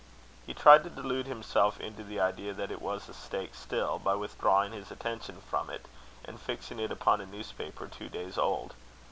[0.47, 4.15] He tried to delude himself into the idea that it was a steak still, by
[4.15, 5.85] withdrawing his attention from it,
[6.25, 8.73] and fixing it upon a newspaper two days old.